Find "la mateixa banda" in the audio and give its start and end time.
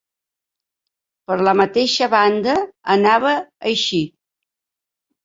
1.47-2.55